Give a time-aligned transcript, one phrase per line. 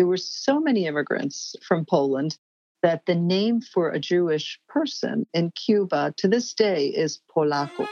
[0.00, 2.38] there were so many immigrants from Poland
[2.82, 7.86] that the name for a Jewish person in Cuba to this day is Polaco.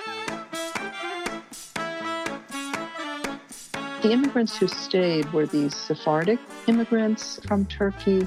[4.00, 8.26] The immigrants who stayed were these Sephardic immigrants from Turkey,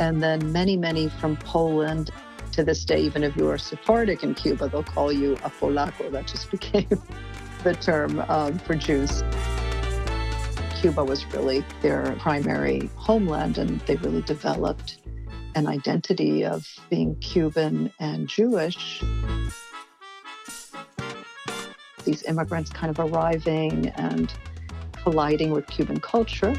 [0.00, 2.10] and then many, many from Poland.
[2.54, 6.10] To this day, even if you are Sephardic in Cuba, they'll call you a Polaco.
[6.10, 7.00] That just became
[7.62, 9.22] the term um, for Jews.
[10.80, 14.96] Cuba was really their primary homeland, and they really developed
[15.54, 19.02] an identity of being Cuban and Jewish.
[22.06, 24.32] These immigrants kind of arriving and
[25.02, 26.54] colliding with Cuban culture.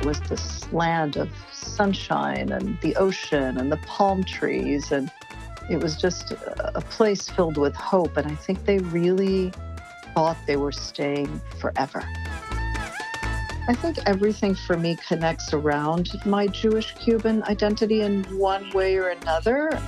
[0.00, 5.10] It was this land of sunshine and the ocean and the palm trees, and
[5.70, 8.18] it was just a place filled with hope.
[8.18, 9.54] And I think they really
[10.14, 12.04] thought they were staying forever.
[13.68, 19.10] I think everything for me connects around my Jewish Cuban identity in one way or
[19.10, 19.80] another.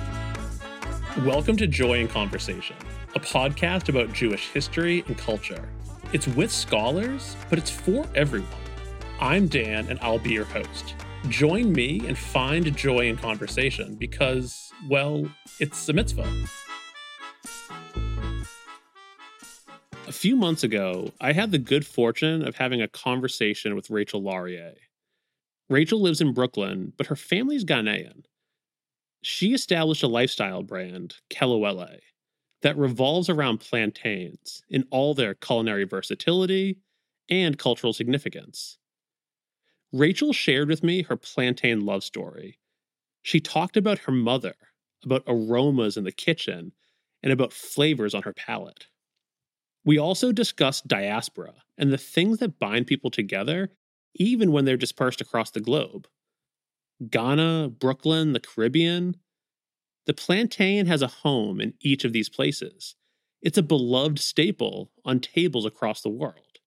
[1.25, 2.77] Welcome to Joy in Conversation,
[3.15, 5.67] a podcast about Jewish history and culture.
[6.13, 8.47] It's with scholars, but it's for everyone.
[9.19, 10.95] I'm Dan, and I'll be your host.
[11.27, 15.29] Join me and find joy in conversation because, well,
[15.59, 16.33] it's a mitzvah.
[20.07, 24.21] A few months ago, I had the good fortune of having a conversation with Rachel
[24.21, 24.75] Laryea.
[25.67, 28.25] Rachel lives in Brooklyn, but her family's Ghanaian.
[29.23, 32.01] She established a lifestyle brand, Kelewele,
[32.61, 36.77] that revolves around plantains in all their culinary versatility
[37.27, 38.77] and cultural significance.
[39.91, 42.59] Rachel shared with me her plantain love story.
[43.23, 44.53] She talked about her mother,
[45.03, 46.73] about aromas in the kitchen,
[47.23, 48.85] and about flavors on her palate.
[49.85, 53.69] We also discussed diaspora and the things that bind people together,
[54.15, 56.07] even when they're dispersed across the globe.
[57.09, 59.17] Ghana, Brooklyn, the Caribbean.
[60.07, 62.95] The plantain has a home in each of these places.
[63.41, 66.59] It's a beloved staple on tables across the world.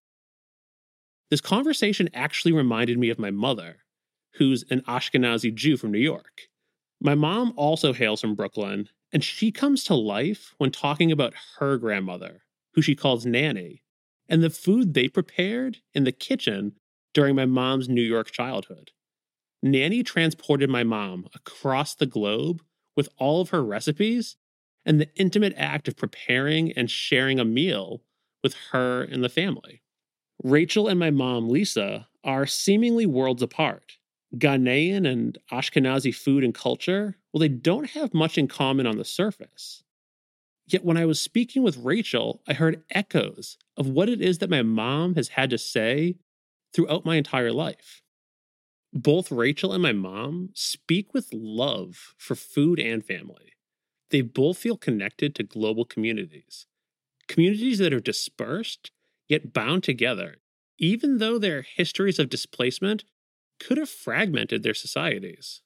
[1.30, 3.78] This conversation actually reminded me of my mother,
[4.34, 6.42] who's an Ashkenazi Jew from New York.
[7.00, 11.76] My mom also hails from Brooklyn, and she comes to life when talking about her
[11.78, 12.42] grandmother,
[12.78, 13.82] who she calls Nanny,
[14.28, 16.74] and the food they prepared in the kitchen
[17.12, 18.92] during my mom's New York childhood.
[19.64, 22.62] Nanny transported my mom across the globe
[22.94, 24.36] with all of her recipes
[24.86, 28.04] and the intimate act of preparing and sharing a meal
[28.44, 29.82] with her and the family.
[30.44, 33.94] Rachel and my mom, Lisa, are seemingly worlds apart.
[34.36, 39.04] Ghanaian and Ashkenazi food and culture, well, they don't have much in common on the
[39.04, 39.82] surface.
[40.70, 44.50] Yet when I was speaking with Rachel, I heard echoes of what it is that
[44.50, 46.16] my mom has had to say
[46.74, 48.02] throughout my entire life.
[48.92, 53.54] Both Rachel and my mom speak with love for food and family.
[54.10, 56.66] They both feel connected to global communities,
[57.28, 58.90] communities that are dispersed
[59.26, 60.36] yet bound together,
[60.78, 63.04] even though their histories of displacement
[63.58, 65.62] could have fragmented their societies.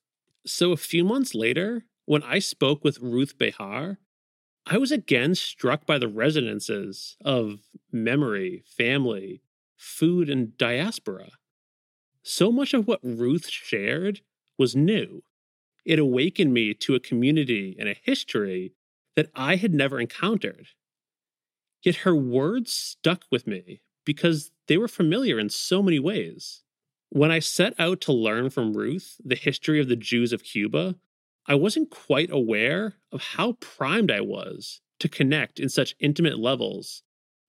[0.46, 3.98] So a few months later, when I spoke with Ruth Behar,
[4.66, 9.42] I was again struck by the resonances of memory, family,
[9.76, 11.30] food, and diaspora.
[12.22, 14.20] So much of what Ruth shared
[14.56, 15.24] was new.
[15.84, 18.74] It awakened me to a community and a history
[19.16, 20.68] that I had never encountered.
[21.82, 26.62] Yet her words stuck with me because they were familiar in so many ways.
[27.08, 30.94] When I set out to learn from Ruth the history of the Jews of Cuba,
[31.46, 37.02] I wasn't quite aware of how primed I was to connect in such intimate levels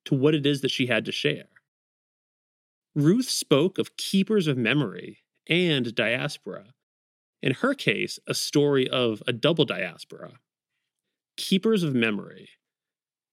[0.06, 1.50] to what it is that she had to share.
[2.96, 6.74] Ruth spoke of keepers of memory and diaspora.
[7.42, 10.40] In her case, a story of a double diaspora.
[11.38, 12.50] Keepers of memory.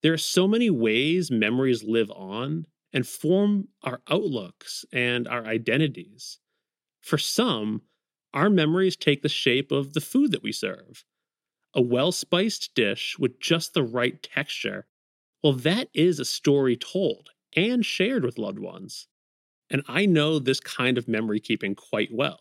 [0.02, 6.38] There are so many ways memories live on and form our outlooks and our identities.
[7.00, 7.82] For some,
[8.32, 11.04] our memories take the shape of the food that we serve.
[11.74, 14.86] A well spiced dish with just the right texture,
[15.42, 19.08] well, that is a story told and shared with loved ones.
[19.70, 22.40] And I know this kind of memory keeping quite well.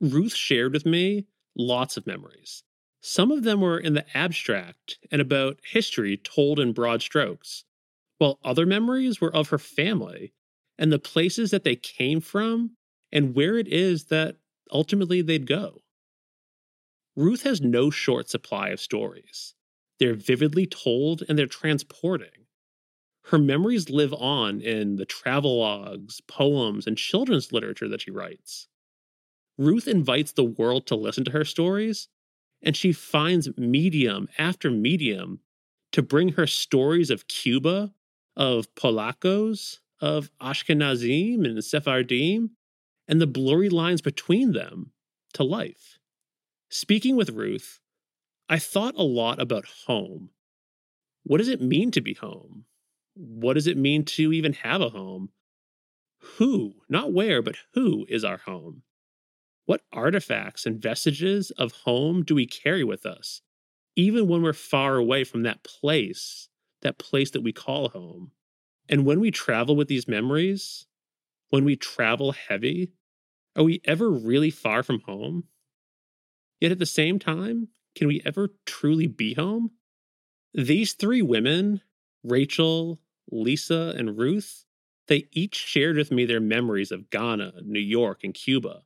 [0.00, 1.26] Ruth shared with me
[1.56, 2.62] lots of memories.
[3.00, 7.64] Some of them were in the abstract and about history told in broad strokes,
[8.18, 10.32] while other memories were of her family
[10.78, 12.76] and the places that they came from
[13.12, 14.36] and where it is that
[14.70, 15.82] ultimately they'd go.
[17.16, 19.54] Ruth has no short supply of stories.
[19.98, 22.46] They're vividly told and they're transporting.
[23.24, 28.68] Her memories live on in the travelogues, poems, and children's literature that she writes.
[29.58, 32.08] Ruth invites the world to listen to her stories,
[32.62, 35.40] and she finds medium after medium
[35.92, 37.92] to bring her stories of Cuba,
[38.36, 42.52] of Polacos, of Ashkenazim and Sephardim,
[43.08, 44.92] and the blurry lines between them
[45.32, 45.98] to life.
[46.68, 47.80] Speaking with Ruth,
[48.48, 50.30] I thought a lot about home.
[51.24, 52.64] What does it mean to be home?
[53.14, 55.30] What does it mean to even have a home?
[56.36, 58.82] Who, not where, but who is our home?
[59.66, 63.42] What artifacts and vestiges of home do we carry with us,
[63.96, 66.48] even when we're far away from that place,
[66.82, 68.32] that place that we call home?
[68.88, 70.86] And when we travel with these memories,
[71.50, 72.92] when we travel heavy,
[73.58, 75.44] are we ever really far from home?
[76.60, 79.72] Yet at the same time, can we ever truly be home?
[80.54, 81.82] These three women,
[82.22, 83.00] Rachel,
[83.30, 84.64] Lisa, and Ruth,
[85.08, 88.82] they each shared with me their memories of Ghana, New York, and Cuba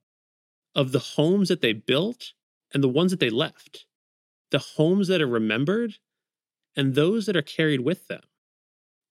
[0.75, 2.33] of the homes that they built
[2.73, 3.85] and the ones that they left,
[4.51, 5.99] the homes that are remembered
[6.75, 8.23] and those that are carried with them.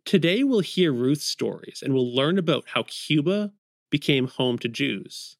[0.05, 3.53] Today, we'll hear Ruth's stories and we'll learn about how Cuba
[3.91, 5.37] became home to Jews.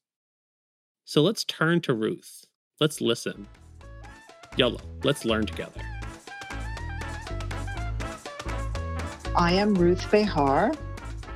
[1.12, 2.46] So let's turn to Ruth.
[2.80, 3.46] Let's listen.
[4.56, 5.82] Yalla, let's learn together.
[9.36, 10.72] I am Ruth Behar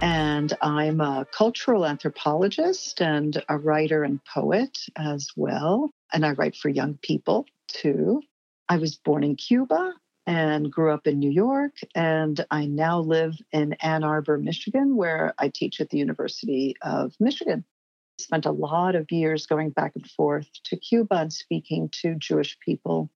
[0.01, 5.91] and I'm a cultural anthropologist and a writer and poet as well.
[6.11, 8.23] And I write for young people too.
[8.71, 9.93] I was born in Cuba
[10.27, 11.75] and grew up in New York.
[11.95, 17.13] And I now live in Ann Arbor, Michigan, where I teach at the University of
[17.21, 17.67] Michigan.
[18.19, 22.59] Spent a lot of years going back and forth to Cuba and speaking to Jewish
[22.61, 23.11] people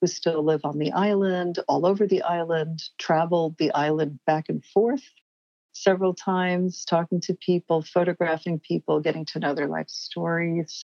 [0.00, 4.64] who still live on the island, all over the island, traveled the island back and
[4.64, 5.02] forth
[5.72, 10.82] several times, talking to people, photographing people, getting to know their life stories.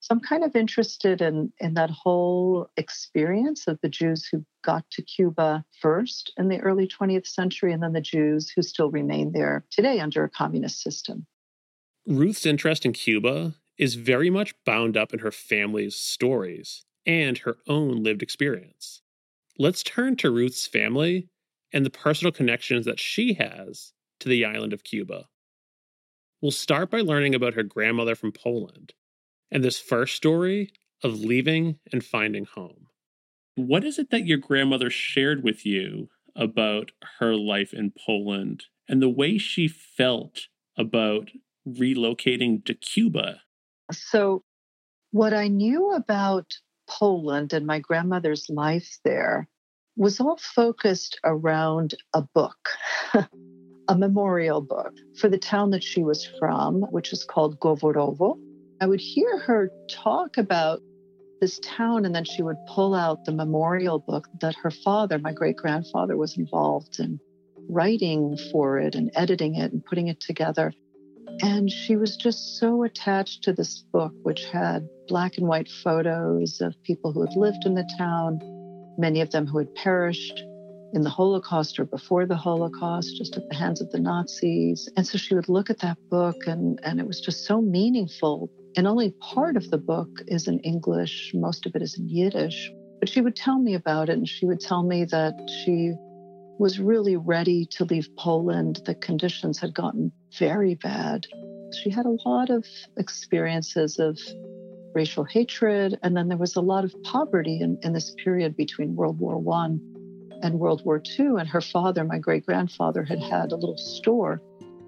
[0.00, 4.88] So I'm kind of interested in, in that whole experience of the Jews who got
[4.92, 9.32] to Cuba first in the early 20th century, and then the Jews who still remain
[9.32, 11.26] there today under a communist system.
[12.08, 17.58] Ruth's interest in Cuba is very much bound up in her family's stories and her
[17.66, 19.02] own lived experience.
[19.58, 21.28] Let's turn to Ruth's family
[21.70, 25.28] and the personal connections that she has to the island of Cuba.
[26.40, 28.94] We'll start by learning about her grandmother from Poland
[29.50, 30.70] and this first story
[31.04, 32.86] of leaving and finding home.
[33.54, 39.02] What is it that your grandmother shared with you about her life in Poland and
[39.02, 41.32] the way she felt about
[41.74, 43.42] relocating to Cuba?
[43.92, 44.42] So,
[45.10, 46.52] what I knew about
[46.88, 49.48] Poland and my grandmother's life there
[49.96, 52.68] was all focused around a book.
[53.88, 58.38] a memorial book for the town that she was from, which is called Goworowo.
[58.80, 60.80] I would hear her talk about
[61.40, 65.32] this town, and then she would pull out the memorial book that her father, my
[65.32, 67.18] great grandfather, was involved in
[67.68, 70.72] writing for it and editing it and putting it together.
[71.40, 76.60] And she was just so attached to this book, which had black and white photos
[76.60, 78.40] of people who had lived in the town,
[78.98, 80.42] many of them who had perished
[80.94, 84.88] in the Holocaust or before the Holocaust, just at the hands of the Nazis.
[84.96, 88.50] And so she would look at that book, and, and it was just so meaningful.
[88.76, 92.72] And only part of the book is in English, most of it is in Yiddish.
[93.00, 95.94] But she would tell me about it, and she would tell me that she
[96.58, 98.82] was really ready to leave Poland.
[98.84, 101.26] The conditions had gotten very bad.
[101.82, 102.64] She had a lot of
[102.96, 104.18] experiences of
[104.94, 108.96] racial hatred, and then there was a lot of poverty in, in this period between
[108.96, 109.80] World War One
[110.42, 111.36] and World War II.
[111.38, 114.42] And her father, my great grandfather, had had a little store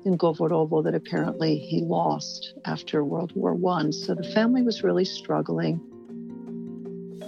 [0.04, 3.90] in Goworowo that apparently he lost after World War I.
[3.90, 5.80] So the family was really struggling.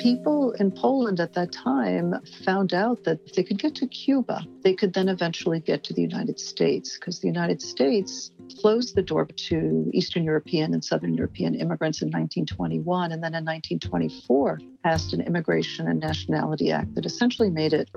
[0.03, 4.45] People in Poland at that time found out that if they could get to Cuba,
[4.63, 9.03] they could then eventually get to the United States because the United States closed the
[9.03, 13.13] door to Eastern European and Southern European immigrants in 1921.
[13.13, 17.89] And then in 1924, passed an Immigration and Nationality Act that essentially made it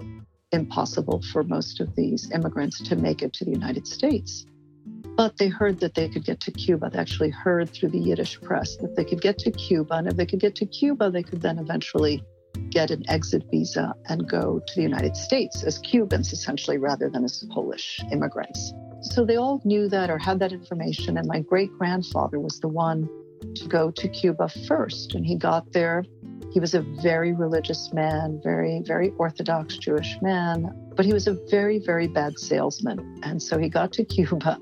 [0.52, 4.46] impossible for most of these immigrants to make it to the United States.
[5.15, 6.89] But they heard that they could get to Cuba.
[6.89, 9.95] They actually heard through the Yiddish press that they could get to Cuba.
[9.95, 12.22] And if they could get to Cuba, they could then eventually
[12.69, 17.24] get an exit visa and go to the United States as Cubans, essentially, rather than
[17.24, 18.74] as Polish immigrants.
[19.01, 21.17] So they all knew that or had that information.
[21.17, 23.07] And my great grandfather was the one
[23.55, 25.15] to go to Cuba first.
[25.15, 26.03] And he got there.
[26.51, 30.74] He was a very religious man, very, very Orthodox Jewish man.
[30.95, 33.19] But he was a very, very bad salesman.
[33.24, 34.60] And so he got to Cuba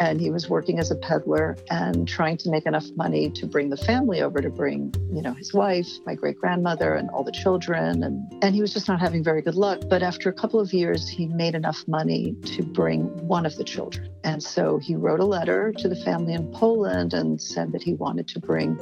[0.00, 3.70] and he was working as a peddler and trying to make enough money to bring
[3.70, 7.32] the family over to bring you know his wife my great grandmother and all the
[7.32, 8.02] children.
[8.02, 9.80] And and he was just not having very good luck.
[9.88, 13.64] But after a couple of years he made enough money to bring one of the
[13.64, 14.10] children.
[14.24, 17.94] And so he wrote a letter to the family in Poland and said that he
[17.94, 18.74] wanted to bring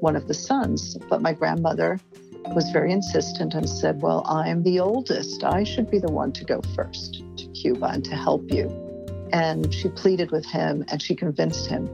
[0.00, 0.96] one of the sons.
[1.08, 1.98] But my grandmother
[2.54, 5.44] was very insistent and said well I'm the oldest.
[5.44, 8.87] I should be the one to go first to Cuba and to help you
[9.32, 11.86] and she pleaded with him and she convinced him.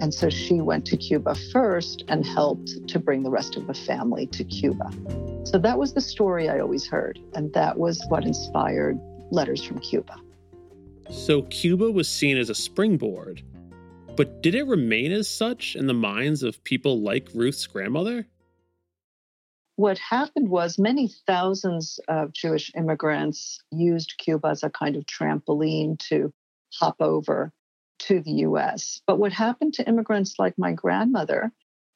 [0.00, 3.74] And so she went to Cuba first and helped to bring the rest of the
[3.74, 4.90] family to Cuba.
[5.44, 7.18] So that was the story I always heard.
[7.34, 8.98] And that was what inspired
[9.30, 10.16] Letters from Cuba.
[11.10, 13.42] So Cuba was seen as a springboard.
[14.16, 18.26] But did it remain as such in the minds of people like Ruth's grandmother?
[19.76, 25.98] What happened was many thousands of Jewish immigrants used Cuba as a kind of trampoline
[26.08, 26.32] to
[26.72, 27.52] hop over
[27.98, 29.00] to the US.
[29.06, 31.52] But what happened to immigrants like my grandmother,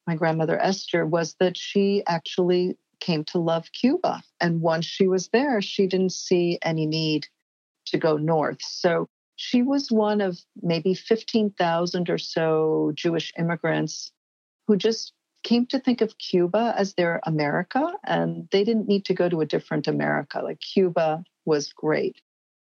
[0.06, 4.22] my grandmother Esther, was that she actually came to love Cuba.
[4.40, 7.26] And once she was there, she didn't see any need
[7.86, 8.62] to go north.
[8.62, 14.12] So she was one of maybe 15,000 or so Jewish immigrants
[14.66, 15.12] who just
[15.42, 19.40] came to think of Cuba as their America, and they didn't need to go to
[19.40, 20.40] a different America.
[20.42, 22.20] Like Cuba was great.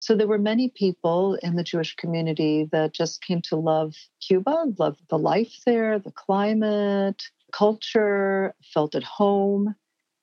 [0.04, 4.66] So there were many people in the Jewish community that just came to love Cuba,
[4.78, 9.76] loved the life there, the climate, culture, felt at home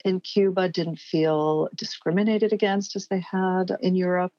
[0.04, 4.34] in Cuba, didn't feel discriminated against as they had in Europe,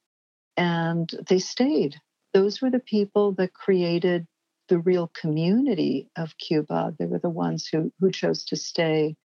[0.57, 1.95] and they stayed.
[2.36, 4.27] Those were the people that created
[4.69, 6.93] the real community of Cuba.
[7.00, 9.15] They were the ones who, who chose to stay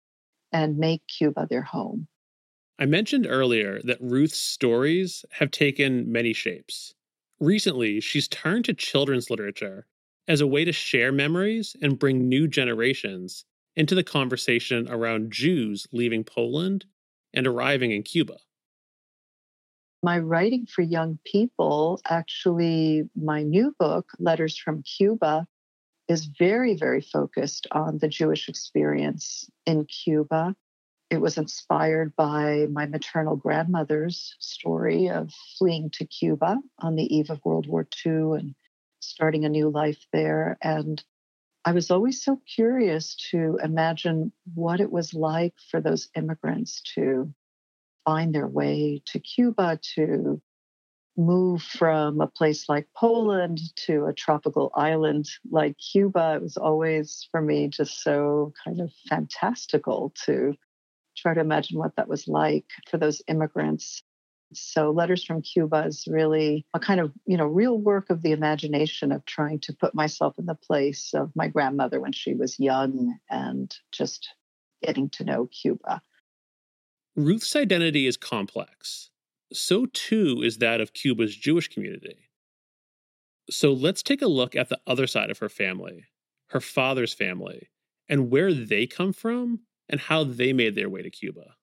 [0.51, 2.09] and make Cuba their home.
[2.79, 6.95] I mentioned earlier that Ruth's stories have taken many shapes.
[7.41, 9.87] Recently, she's turned to children's literature
[10.29, 15.87] as a way to share memories and bring new generations into the conversation around Jews
[15.91, 16.85] leaving Poland
[17.33, 18.37] and arriving in Cuba.
[20.03, 25.47] My writing for young people, actually, my new book, Letters from Cuba,
[26.09, 30.55] is very, very focused on the Jewish experience in Cuba
[31.11, 37.31] it was inspired by my maternal grandmother's story of fleeing to Cuba on the eve
[37.31, 38.55] of World War II and
[39.01, 40.59] starting a new life there.
[40.63, 41.03] And
[41.65, 47.33] I was always so curious to imagine what it was like for those immigrants to
[48.05, 50.41] find their way to Cuba, to
[51.17, 56.35] move from a place like Poland to a tropical island like Cuba.
[56.37, 60.55] It was always for me just so kind of fantastical to
[61.27, 64.01] try to imagine what that was like for those immigrants.
[64.55, 68.31] So Letters from Cuba is really a kind of, you know, real work of the
[68.31, 72.61] imagination of trying to put myself in the place of my grandmother when she was
[72.61, 74.29] young and just
[74.85, 76.01] getting to know Cuba.
[77.17, 79.11] Ruth's identity is complex.
[79.53, 82.19] So too is that of Cuba's Jewish community.
[83.51, 86.05] So let's take a look at the other side of her family,
[86.51, 87.69] her father's family,
[88.09, 91.57] and where they come from and how they made their way to Cuba.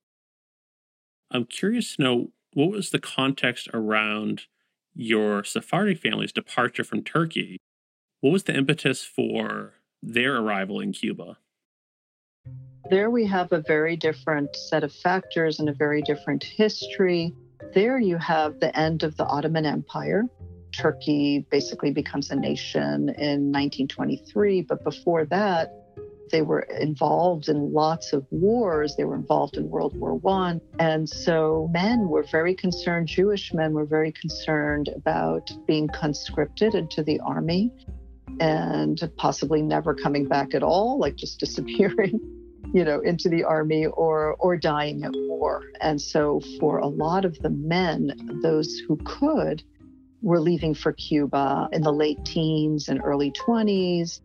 [1.32, 4.44] I'm curious to know what was the context around
[4.94, 7.58] your Sephardic family's departure from Turkey?
[8.22, 11.38] What was the impetus for their arrival in Cuba?
[12.89, 17.34] There we have a very different set of factors and a very different history.
[17.74, 20.25] There you have the end of the Ottoman Empire.
[20.74, 25.72] Turkey basically becomes a nation in 1923, but before that,
[26.34, 28.96] they were involved in lots of wars.
[28.98, 30.60] They were involved in World War One.
[30.80, 37.04] And so men were very concerned, Jewish men were very concerned about being conscripted into
[37.04, 37.72] the army
[38.40, 42.20] and possibly never coming back at all, like just disappearing.
[42.74, 47.24] you know into the army or or dying at war and so for a lot
[47.24, 49.62] of the men those who could
[50.24, 54.22] were leaving for Cuba in the late teens and early 20s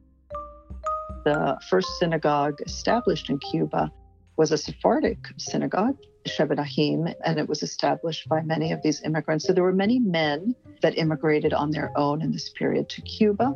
[1.25, 3.91] the first synagogue established in Cuba
[4.37, 5.97] was a Sephardic synagogue,
[6.27, 9.47] Shevet Ahim, and it was established by many of these immigrants.
[9.47, 13.55] So there were many men that immigrated on their own in this period to Cuba.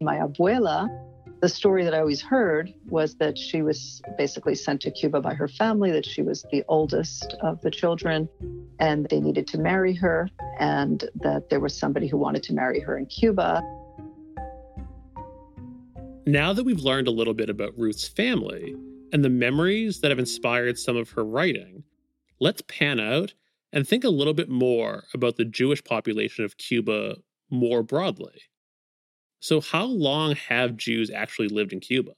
[0.00, 0.88] My abuela,
[1.40, 5.34] the story that I always heard was that she was basically sent to Cuba by
[5.34, 8.28] her family, that she was the oldest of the children,
[8.78, 12.80] and they needed to marry her, and that there was somebody who wanted to marry
[12.80, 13.62] her in Cuba.
[16.26, 18.74] Now that we've learned a little bit about Ruth's family
[19.12, 21.84] and the memories that have inspired some of her writing,
[22.40, 23.34] let's pan out
[23.74, 27.16] and think a little bit more about the Jewish population of Cuba
[27.50, 28.40] more broadly.
[29.40, 32.12] So, how long have Jews actually lived in Cuba?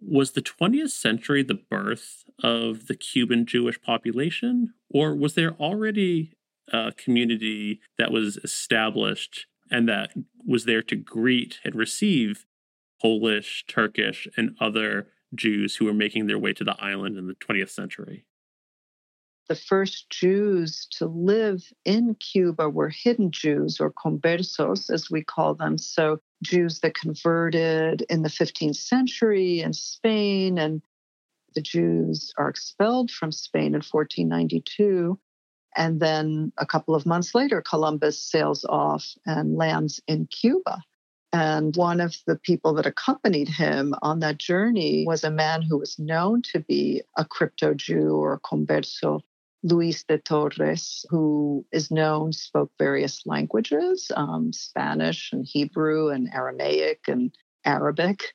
[0.00, 6.32] Was the 20th century the birth of the Cuban Jewish population, or was there already
[6.72, 10.12] a community that was established and that
[10.46, 12.46] was there to greet and receive
[13.00, 17.34] Polish, Turkish, and other Jews who were making their way to the island in the
[17.34, 18.24] 20th century?
[19.48, 25.54] The first Jews to live in Cuba were hidden Jews or conversos, as we call
[25.54, 25.78] them.
[25.78, 30.82] So, Jews that converted in the 15th century in Spain, and
[31.54, 35.18] the Jews are expelled from Spain in 1492.
[35.76, 40.82] And then a couple of months later, Columbus sails off and lands in Cuba.
[41.32, 45.78] And one of the people that accompanied him on that journey was a man who
[45.78, 49.20] was known to be a crypto Jew or a converso,
[49.62, 57.00] Luis de Torres, who is known, spoke various languages um, Spanish and Hebrew and Aramaic
[57.08, 58.32] and Arabic.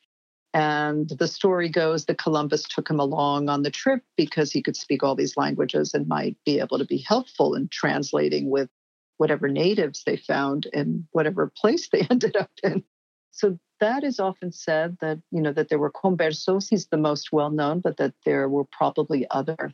[0.54, 4.76] And the story goes that Columbus took him along on the trip because he could
[4.76, 8.70] speak all these languages and might be able to be helpful in translating with
[9.18, 12.84] whatever natives they found in whatever place they ended up in.
[13.32, 17.32] So that is often said that, you know, that there were conversos, he's the most
[17.32, 19.74] well known, but that there were probably other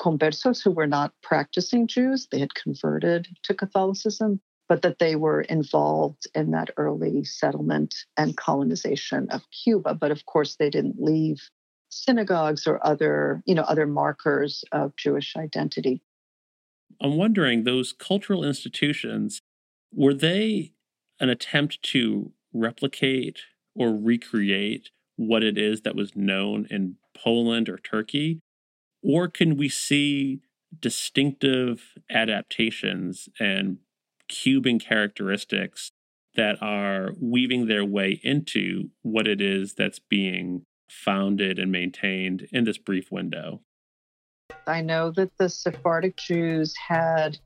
[0.00, 2.28] conversos who were not practicing Jews.
[2.30, 8.36] They had converted to Catholicism, but that they were involved in that early settlement and
[8.36, 9.94] colonization of Cuba.
[9.94, 11.40] But of course, they didn't leave
[11.90, 16.02] synagogues or other, you know, other markers of Jewish identity.
[17.00, 19.40] I'm wondering, those cultural institutions,
[19.92, 20.72] were they
[21.18, 23.40] an attempt to replicate
[23.74, 28.40] or recreate what it is that was known in Poland or Turkey?
[29.02, 30.40] Or can we see
[30.78, 33.78] distinctive adaptations and
[34.28, 35.90] Cuban characteristics
[36.36, 42.64] that are weaving their way into what it is that's being founded and maintained in
[42.64, 43.62] this brief window?
[44.66, 47.38] I know that the Sephardic Jews had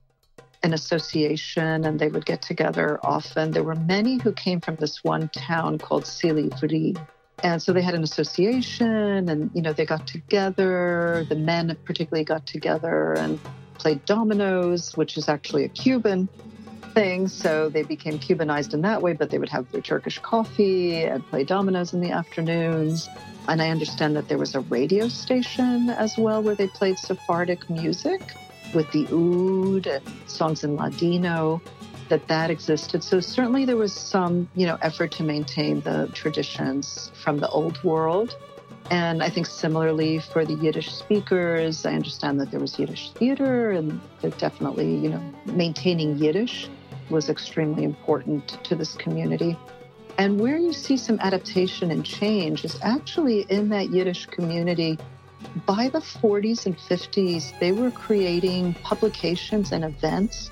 [0.63, 3.51] an association and they would get together often.
[3.51, 6.95] There were many who came from this one town called Silivri,
[7.43, 11.25] and so they had an association and, you know, they got together.
[11.29, 13.39] The men particularly got together and
[13.77, 16.27] played dominoes, which is actually a Cuban
[16.95, 17.27] thing.
[17.27, 21.23] So they became Cubanized in that way, but they would have their Turkish coffee and
[21.27, 23.07] play dominoes in the afternoons.
[23.47, 27.69] And I understand that there was a radio station as well where they played Sephardic
[27.69, 28.21] music
[28.73, 31.61] with the oud and songs in Ladino
[32.09, 33.03] that that existed.
[33.03, 37.83] So certainly there was some, you know, effort to maintain the traditions from the old
[37.83, 38.35] world.
[38.91, 43.71] And I think similarly for the Yiddish speakers, I understand that there was Yiddish theater
[43.71, 46.69] and that definitely, you know, maintaining Yiddish
[47.09, 49.57] was extremely important to this community.
[50.17, 54.97] And where you see some adaptation and change is actually in that Yiddish community.
[55.65, 60.49] By the 40s and 50s, they were creating publications and events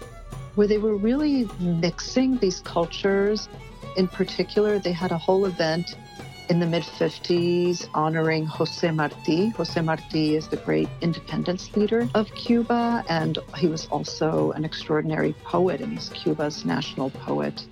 [0.56, 3.50] where they were really mixing these cultures.
[3.96, 5.96] In particular, they had a whole event
[6.50, 9.50] in the mid 50s honoring Jose Marti.
[9.50, 15.34] Jose Marti is the great independence leader of Cuba, and he was also an extraordinary
[15.44, 17.66] poet, and he's Cuba's national poet.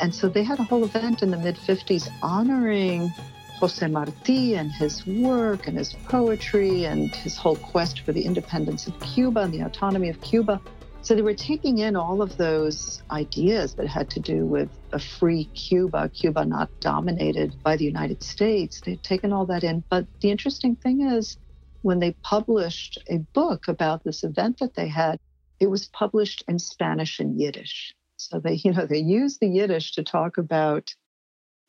[0.00, 3.12] And so they had a whole event in the mid 50s honoring
[3.60, 8.86] Jose Marti and his work and his poetry and his whole quest for the independence
[8.86, 10.60] of Cuba and the autonomy of Cuba.
[11.04, 14.98] So they were taking in all of those ideas that had to do with a
[14.98, 18.80] free Cuba, Cuba not dominated by the United States.
[18.80, 19.84] They'd taken all that in.
[19.90, 21.36] But the interesting thing is,
[21.82, 25.18] when they published a book about this event that they had,
[25.60, 27.94] it was published in Spanish and Yiddish.
[28.16, 30.94] So they, you know, they used the Yiddish to talk about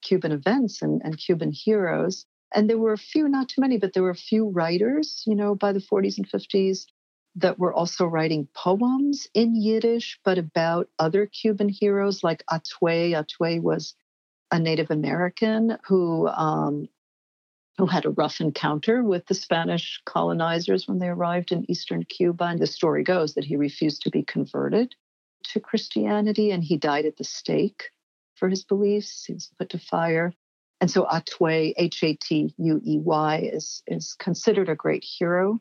[0.02, 2.26] Cuban events and, and Cuban heroes.
[2.54, 5.36] And there were a few, not too many, but there were a few writers, you
[5.36, 6.86] know, by the 40s and 50s
[7.36, 13.12] that were also writing poems in Yiddish, but about other Cuban heroes like Hatuey.
[13.12, 13.94] Hatuey was
[14.52, 16.88] a Native American who um,
[17.78, 22.46] who had a rough encounter with the Spanish colonizers when they arrived in eastern Cuba.
[22.46, 24.96] And the story goes that he refused to be converted
[25.50, 27.92] to Christianity and he died at the stake
[28.36, 29.26] for his beliefs.
[29.26, 30.32] He was put to fire.
[30.80, 35.60] And so Hatuey, H A T U E Y, is, is considered a great hero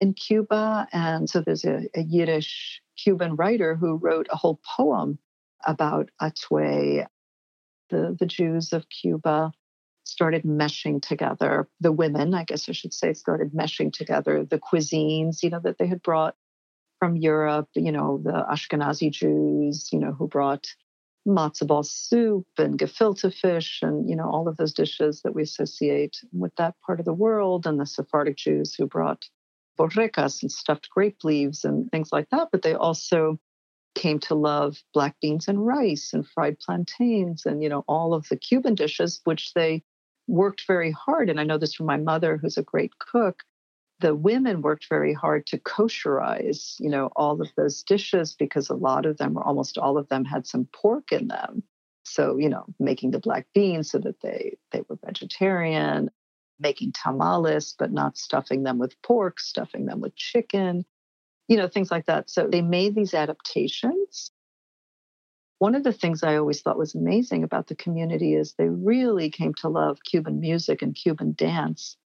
[0.00, 0.86] in Cuba.
[0.92, 5.18] And so there's a, a Yiddish Cuban writer who wrote a whole poem
[5.66, 7.06] about Hatuey.
[7.90, 9.52] The, the Jews of Cuba
[10.04, 11.68] started meshing together.
[11.80, 15.78] The women, I guess I should say, started meshing together the cuisines, you know, that
[15.78, 16.34] they had brought
[16.98, 20.66] from Europe, you know, the Ashkenazi Jews, you know, who brought
[21.26, 25.42] matzo ball soup and gefilte fish and, you know, all of those dishes that we
[25.42, 29.26] associate with that part of the world, and the Sephardic Jews who brought
[29.78, 32.48] borrecas and stuffed grape leaves and things like that.
[32.52, 33.38] But they also
[33.94, 38.28] came to love black beans and rice and fried plantains and, you know, all of
[38.28, 39.82] the Cuban dishes, which they
[40.26, 41.30] worked very hard.
[41.30, 43.42] And I know this from my mother, who's a great cook.
[44.00, 48.74] The women worked very hard to kosherize, you know, all of those dishes because a
[48.74, 51.64] lot of them, or almost all of them, had some pork in them.
[52.04, 56.10] So, you know, making the black beans so that they they were vegetarian,
[56.60, 60.84] making tamales, but not stuffing them with pork, stuffing them with chicken,
[61.48, 62.28] you know, things like that.
[62.30, 64.30] So they made these adaptations.
[65.58, 69.30] One of the things I always thought was amazing about the community is they really
[69.30, 71.96] came to love Cuban music and Cuban dance.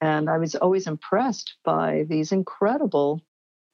[0.00, 3.22] And I was always impressed by these incredible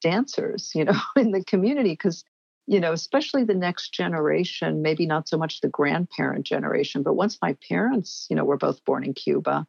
[0.01, 2.23] dancers, you know, in the community because
[2.69, 7.37] you know, especially the next generation, maybe not so much the grandparent generation, but once
[7.41, 9.65] my parents, you know, were both born in Cuba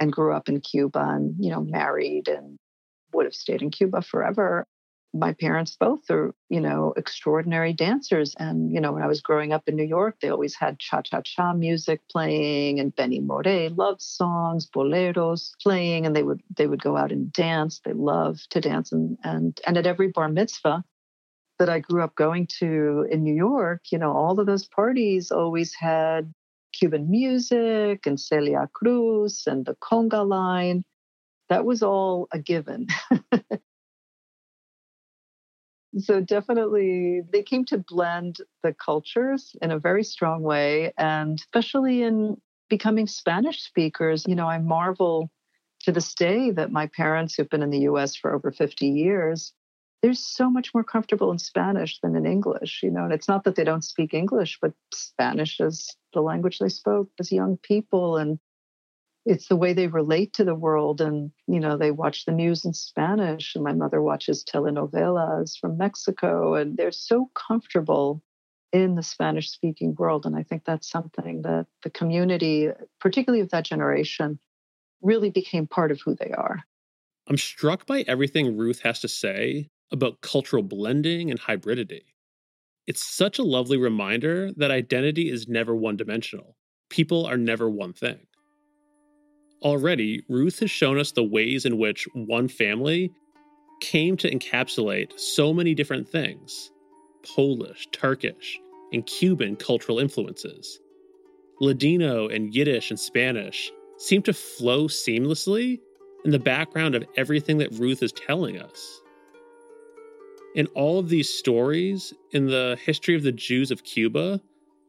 [0.00, 2.58] and grew up in Cuba and, you know, married and
[3.12, 4.66] would have stayed in Cuba forever,
[5.14, 8.34] my parents both are, you know, extraordinary dancers.
[8.38, 11.02] And, you know, when I was growing up in New York, they always had cha
[11.02, 16.66] cha cha music playing and Benny Moré love songs, boleros playing, and they would they
[16.66, 17.80] would go out and dance.
[17.84, 20.84] They love to dance and and and at every bar mitzvah
[21.58, 25.30] that I grew up going to in New York, you know, all of those parties
[25.30, 26.32] always had
[26.78, 30.84] Cuban music and Celia Cruz and the conga line.
[31.48, 32.88] That was all a given.
[35.98, 42.02] so definitely they came to blend the cultures in a very strong way and especially
[42.02, 42.36] in
[42.68, 45.30] becoming spanish speakers you know i marvel
[45.80, 49.52] to this day that my parents who've been in the us for over 50 years
[50.02, 53.44] they're so much more comfortable in spanish than in english you know and it's not
[53.44, 58.16] that they don't speak english but spanish is the language they spoke as young people
[58.16, 58.38] and
[59.24, 62.64] it's the way they relate to the world and you know they watch the news
[62.64, 68.22] in spanish and my mother watches telenovelas from mexico and they're so comfortable
[68.72, 72.68] in the spanish speaking world and i think that's something that the community
[73.00, 74.38] particularly of that generation
[75.02, 76.64] really became part of who they are.
[77.28, 82.02] I'm struck by everything ruth has to say about cultural blending and hybridity
[82.86, 86.56] it's such a lovely reminder that identity is never one dimensional
[86.90, 88.18] people are never one thing
[89.62, 93.12] Already, Ruth has shown us the ways in which one family
[93.80, 96.70] came to encapsulate so many different things
[97.34, 98.58] Polish, Turkish,
[98.92, 100.78] and Cuban cultural influences.
[101.60, 105.80] Ladino and Yiddish and Spanish seem to flow seamlessly
[106.24, 109.00] in the background of everything that Ruth is telling us.
[110.56, 114.40] In all of these stories, in the history of the Jews of Cuba,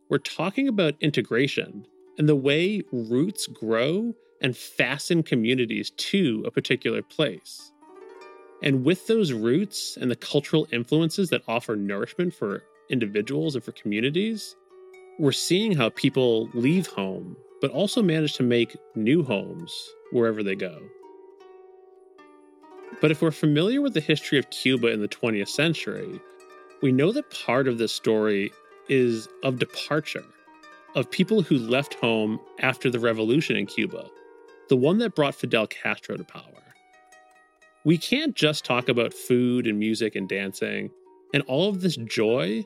[0.08, 1.86] we're talking about integration
[2.18, 7.74] and the way roots grow and fasten communities to a particular place.
[8.64, 13.74] And with those roots and the cultural influences that offer nourishment for individuals and for
[13.74, 14.56] communities,
[15.20, 20.56] we're seeing how people leave home, but also manage to make new homes wherever they
[20.56, 20.80] go.
[23.02, 26.20] But if we're familiar with the history of Cuba in the 20th century,
[26.82, 28.52] we know that part of this story
[28.90, 30.26] is of departure,
[30.96, 34.10] of people who left home after the revolution in Cuba
[34.70, 36.44] the one that brought Fidel Castro to power.
[37.84, 40.92] We can't just talk about food and music and dancing
[41.34, 42.66] and all of this joy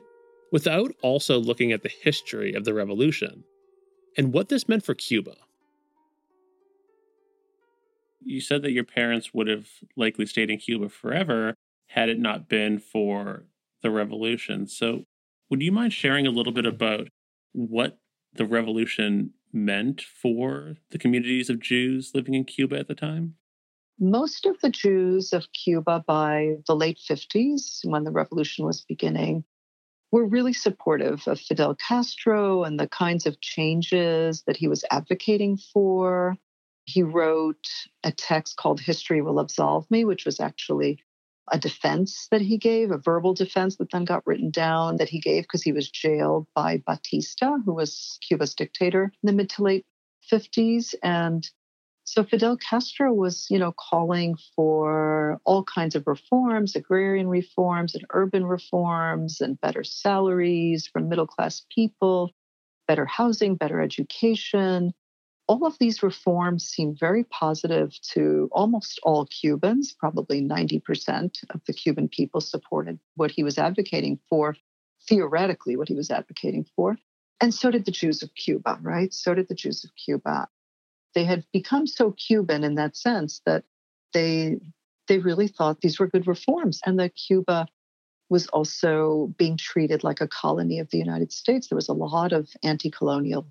[0.50, 3.44] without also looking at the history of the revolution
[4.16, 5.34] and what this meant for Cuba.
[8.24, 11.54] You said that your parents would have likely stayed in Cuba forever
[11.88, 13.44] had it not been for
[13.82, 14.66] the revolution.
[14.66, 15.04] So,
[15.50, 17.08] would you mind sharing a little bit about
[17.52, 17.98] what
[18.32, 23.34] the revolution meant for the communities of Jews living in Cuba at the time?
[23.98, 29.44] Most of the Jews of Cuba by the late 50s, when the revolution was beginning,
[30.10, 35.56] were really supportive of Fidel Castro and the kinds of changes that he was advocating
[35.56, 36.36] for.
[36.84, 37.68] He wrote
[38.02, 40.98] a text called History Will Absolve Me, which was actually
[41.50, 45.20] a defense that he gave, a verbal defense that then got written down that he
[45.20, 49.62] gave because he was jailed by Batista, who was Cuba's dictator in the mid to
[49.62, 49.86] late
[50.30, 50.94] 50s.
[51.02, 51.48] And
[52.04, 58.04] so Fidel Castro was, you know, calling for all kinds of reforms, agrarian reforms and
[58.10, 62.32] urban reforms and better salaries for middle class people,
[62.88, 64.92] better housing, better education,
[65.48, 69.92] all of these reforms seem very positive to almost all Cubans.
[69.92, 74.56] Probably 90% of the Cuban people supported what he was advocating for,
[75.08, 76.96] theoretically, what he was advocating for.
[77.40, 79.12] And so did the Jews of Cuba, right?
[79.12, 80.48] So did the Jews of Cuba.
[81.14, 83.64] They had become so Cuban in that sense that
[84.12, 84.60] they
[85.08, 87.66] they really thought these were good reforms and that Cuba
[88.30, 91.68] was also being treated like a colony of the United States.
[91.68, 93.46] There was a lot of anti-colonial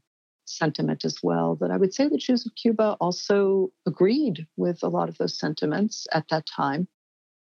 [0.58, 1.56] sentiment as well.
[1.56, 5.38] That I would say the Jews of Cuba also agreed with a lot of those
[5.38, 6.88] sentiments at that time.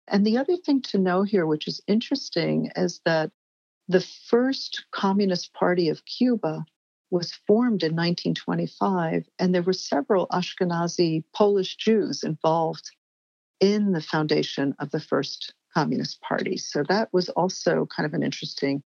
[0.07, 3.31] And the other thing to know here, which is interesting, is that
[3.87, 6.65] the first Communist Party of Cuba
[7.09, 12.89] was formed in 1925, and there were several Ashkenazi Polish Jews involved
[13.59, 16.57] in the foundation of the first Communist Party.
[16.57, 18.81] So that was also kind of an interesting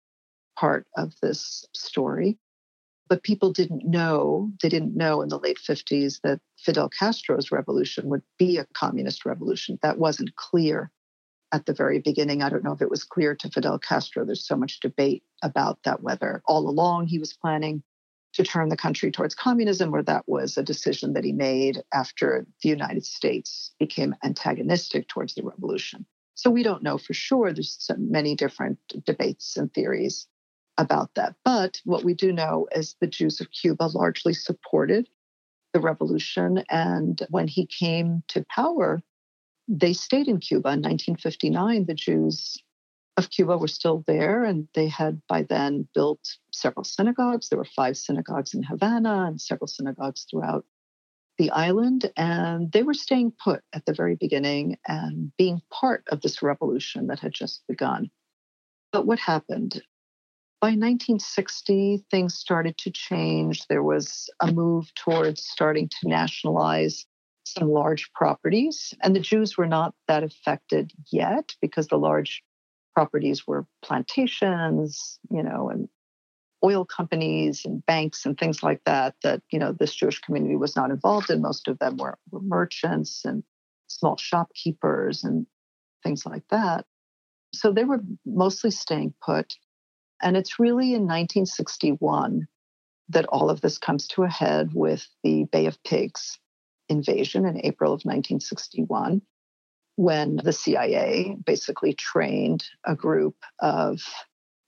[0.57, 2.37] part of this story
[3.13, 8.09] but people didn't know, they didn't know in the late 50s that Fidel Castro's revolution
[8.09, 9.77] would be a communist revolution.
[9.83, 10.89] That wasn't clear
[11.51, 12.41] at the very beginning.
[12.41, 14.25] I don't know if it was clear to Fidel Castro.
[14.25, 17.83] There's so much debate about that, whether all along he was planning
[18.33, 22.47] to turn the country towards communism or that was a decision that he made after
[22.63, 26.03] the United States became antagonistic towards the revolution.
[26.33, 27.53] So we don't know for sure.
[27.53, 30.25] There's so many different debates and theories
[30.77, 31.35] about that.
[31.43, 35.07] But what we do know is the Jews of Cuba largely supported
[35.73, 36.63] the revolution.
[36.69, 39.01] And when he came to power,
[39.67, 40.69] they stayed in Cuba.
[40.69, 42.57] In 1959, the Jews
[43.17, 47.49] of Cuba were still there, and they had by then built several synagogues.
[47.49, 50.65] There were five synagogues in Havana and several synagogues throughout
[51.37, 52.11] the island.
[52.17, 57.07] And they were staying put at the very beginning and being part of this revolution
[57.07, 58.09] that had just begun.
[58.91, 59.81] But what happened?
[60.63, 63.67] By 1960, things started to change.
[63.67, 67.05] There was a move towards starting to nationalize
[67.43, 72.41] some large properties, and the Jews were not that affected yet because the large
[72.93, 75.89] properties were plantations, you know, and
[76.63, 80.77] oil companies and banks and things like that that you know this jewish community was
[80.77, 81.41] not involved in.
[81.41, 83.43] Most of them were, were merchants and
[83.87, 85.45] small shopkeepers and
[86.03, 86.85] things like that.
[87.53, 89.57] So they were mostly staying put
[90.23, 92.47] and it's really in 1961
[93.09, 96.39] that all of this comes to a head with the Bay of Pigs
[96.89, 99.21] invasion in April of 1961,
[99.95, 104.01] when the CIA basically trained a group of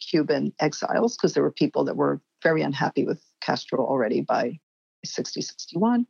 [0.10, 4.60] Cuban exiles, because there were people that were very unhappy with Castro already by
[5.04, 6.06] 60, 61.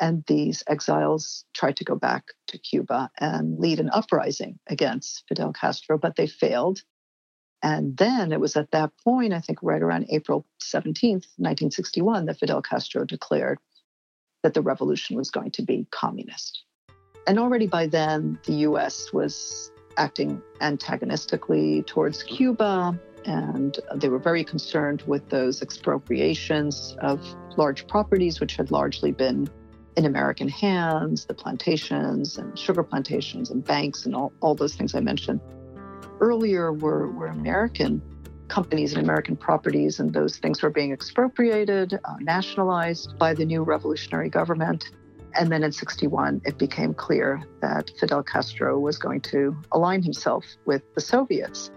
[0.00, 5.52] And these exiles tried to go back to Cuba and lead an uprising against Fidel
[5.52, 6.82] Castro, but they failed.
[7.62, 12.38] And then it was at that point, I think right around April 17th, 1961, that
[12.38, 13.58] Fidel Castro declared
[14.42, 16.62] that the revolution was going to be communist.
[17.26, 22.36] And already by then, the US was acting antagonistically towards mm-hmm.
[22.36, 27.20] Cuba, and they were very concerned with those expropriations of
[27.56, 29.48] large properties, which had largely been
[29.96, 34.94] in American hands the plantations and sugar plantations and banks and all, all those things
[34.94, 35.40] I mentioned
[36.20, 38.02] earlier were, were American
[38.48, 43.62] companies and American properties, and those things were being expropriated, uh, nationalized by the new
[43.62, 44.90] revolutionary government.
[45.38, 50.44] And then in 61, it became clear that Fidel Castro was going to align himself
[50.64, 51.70] with the Soviets.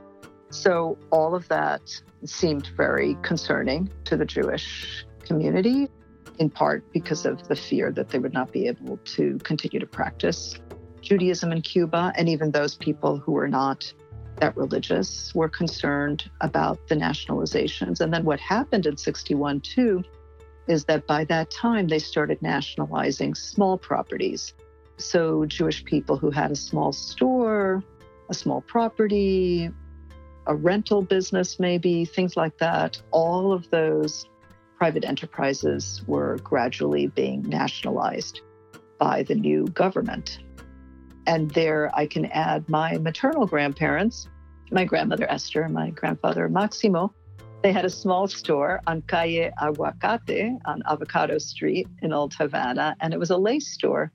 [0.50, 1.82] So all of that
[2.26, 5.90] seemed very concerning to the Jewish community,
[6.40, 9.86] in part because of the fear that they would not be able to continue to
[9.86, 10.56] practice
[11.02, 13.92] Judaism in Cuba, and even those people who were not
[14.42, 18.02] that religious were concerned about the nationalizations.
[18.02, 20.04] And then what happened in 61 too
[20.68, 24.54] is that by that time they started nationalizing small properties.
[24.98, 27.84] So Jewish people who had a small store,
[28.30, 29.70] a small property,
[30.48, 34.26] a rental business, maybe, things like that, all of those
[34.78, 38.42] private enterprises were gradually being nationalized
[38.98, 40.40] by the new government.
[41.28, 44.28] And there I can add my maternal grandparents,
[44.72, 47.14] my grandmother Esther and my grandfather Maximo.
[47.62, 53.14] They had a small store on Calle Aguacate on Avocado Street in Old Havana, and
[53.14, 54.12] it was a lace store.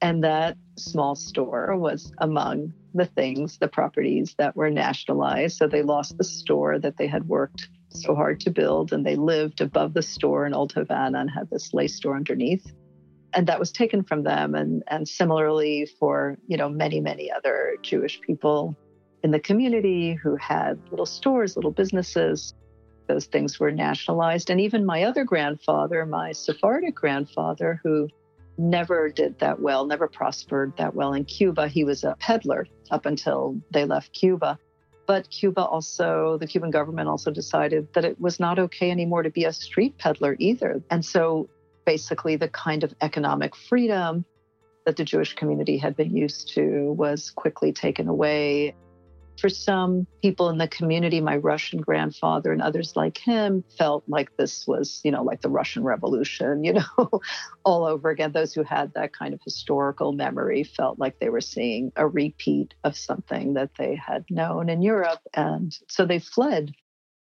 [0.00, 5.58] And that small store was among the things, the properties that were nationalized.
[5.58, 9.16] So they lost the store that they had worked so hard to build, and they
[9.16, 12.72] lived above the store in Old Havana and had this lace store underneath
[13.36, 17.76] and that was taken from them and and similarly for you know many many other
[17.82, 18.74] jewish people
[19.22, 22.54] in the community who had little stores little businesses
[23.06, 24.50] those things were nationalized.
[24.50, 28.08] And even my other grandfather, my Sephardic grandfather, who
[28.58, 33.06] never did that well, never prospered that well in Cuba, he was a peddler up
[33.06, 34.58] until they left Cuba.
[35.06, 39.30] But Cuba also, the Cuban government also decided that it was not okay anymore to
[39.30, 40.82] be a street peddler either.
[40.90, 41.48] And so
[41.86, 44.26] basically, the kind of economic freedom
[44.84, 48.74] that the Jewish community had been used to was quickly taken away.
[49.40, 54.34] For some people in the community, my Russian grandfather and others like him felt like
[54.38, 57.20] this was, you know, like the Russian Revolution, you know,
[57.64, 58.32] all over again.
[58.32, 62.74] Those who had that kind of historical memory felt like they were seeing a repeat
[62.82, 65.20] of something that they had known in Europe.
[65.34, 66.72] And so they fled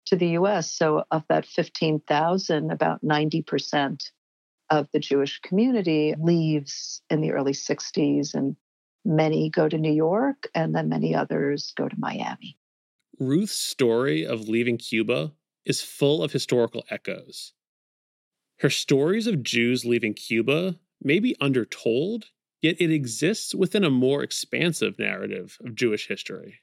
[0.06, 0.72] to the US.
[0.72, 4.10] So, of that 15,000, about 90%
[4.70, 8.56] of the Jewish community leaves in the early 60s and
[9.04, 12.58] Many go to New York, and then many others go to Miami.
[13.18, 15.32] Ruth's story of leaving Cuba
[15.64, 17.52] is full of historical echoes.
[18.58, 22.26] Her stories of Jews leaving Cuba may be undertold,
[22.60, 26.60] yet it exists within a more expansive narrative of Jewish history.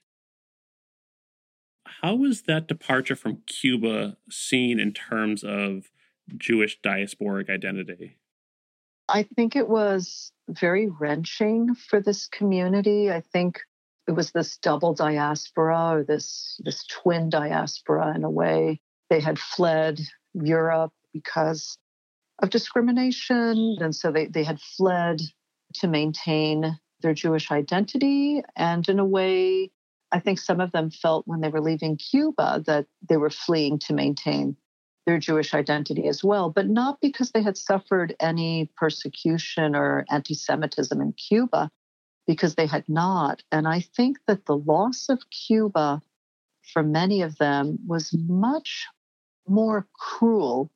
[2.01, 5.89] How was that departure from Cuba seen in terms of
[6.35, 8.17] Jewish diasporic identity?
[9.09, 13.09] I think it was very wrenching for this community.
[13.11, 13.61] I think
[14.07, 18.81] it was this double diaspora or this this twin diaspora in a way.
[19.09, 20.01] They had fled
[20.33, 21.77] Europe because
[22.39, 23.77] of discrimination.
[23.79, 25.21] And so they, they had fled
[25.75, 28.41] to maintain their Jewish identity.
[28.55, 29.71] And in a way,
[30.11, 33.79] I think some of them felt when they were leaving Cuba that they were fleeing
[33.79, 34.55] to maintain
[35.07, 40.35] their Jewish identity as well, but not because they had suffered any persecution or anti
[40.35, 41.71] Semitism in Cuba,
[42.27, 43.41] because they had not.
[43.51, 46.03] And I think that the loss of Cuba
[46.73, 48.87] for many of them was much
[49.47, 50.69] more cruel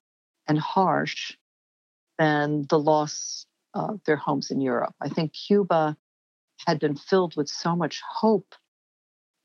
[0.47, 1.35] and harsh
[2.17, 4.95] than the loss of their homes in Europe.
[5.01, 5.97] I think Cuba
[6.65, 8.55] had been filled with so much hope.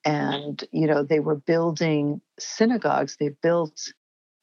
[0.04, 3.92] And, you know, they were building synagogues, they built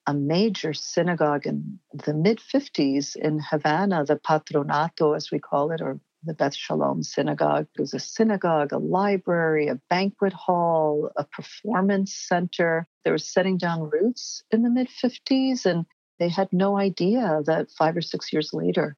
[0.06, 5.82] a major synagogue in the mid 50s in Havana, the Patronato, as we call it,
[5.82, 7.68] or the Beth Shalom Synagogue.
[7.76, 12.88] It was a synagogue, a library, a banquet hall, a performance center.
[13.04, 15.86] They were setting down roots in the mid 50s, and
[16.20, 18.96] they had no idea that five or six years later,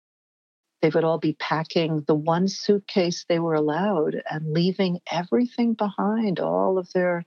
[0.81, 6.39] they would all be packing the one suitcase they were allowed and leaving everything behind,
[6.39, 7.23] all of their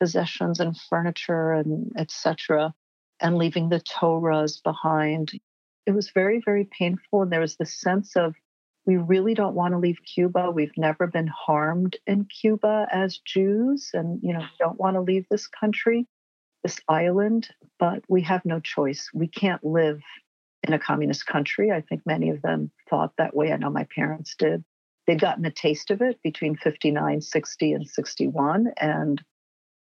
[0.00, 2.74] possessions and furniture and etc
[3.20, 5.32] and leaving the Torahs behind.
[5.86, 7.22] It was very, very painful.
[7.22, 8.34] And there was this sense of,
[8.86, 10.50] we really don't want to leave Cuba.
[10.50, 15.26] We've never been harmed in Cuba as Jews, and you know, don't want to leave
[15.30, 16.06] this country,
[16.62, 19.10] this island, but we have no choice.
[19.12, 20.00] We can't live
[20.66, 21.70] in a communist country.
[21.70, 23.52] I think many of them thought that way.
[23.52, 24.64] I know my parents did.
[25.06, 29.22] They'd gotten a taste of it between 59, 60, and 61, and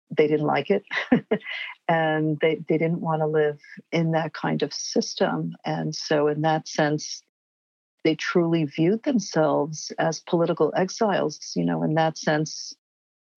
[0.10, 0.84] they didn't like it
[1.88, 3.60] and they, they didn't want to live
[3.92, 5.56] in that kind of system.
[5.66, 7.22] And so, in that sense,
[8.04, 11.39] they truly viewed themselves as political exiles.
[11.56, 12.74] You know, in that sense,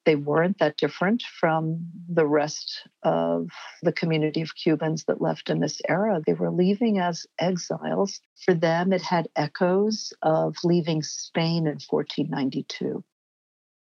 [0.04, 3.48] they weren't that different from the rest of
[3.82, 6.22] the community of Cubans that left in this era.
[6.24, 8.20] They were leaving as exiles.
[8.44, 13.04] For them, it had echoes of leaving Spain in 1492